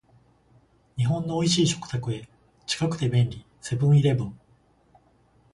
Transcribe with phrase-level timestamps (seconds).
[0.97, 2.27] 日本の美味しい食卓へ、
[2.65, 4.39] 近くて便利、セブンイレブン